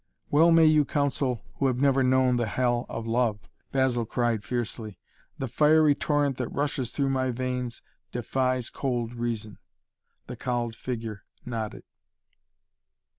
[0.31, 4.97] "Well may you counsel who have never known the hell of love!" Basil cried fiercely.
[5.37, 9.59] "The fiery torrent that rushes through my veins defies cold reason."
[10.25, 11.83] The cowled figure nodded.